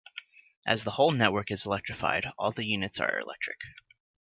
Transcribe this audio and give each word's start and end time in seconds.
As 0.65 0.83
the 0.83 0.89
whole 0.89 1.11
network 1.11 1.51
is 1.51 1.63
electrified, 1.67 2.25
all 2.35 2.51
the 2.51 2.65
units 2.65 2.99
are 2.99 3.19
electric. 3.19 3.59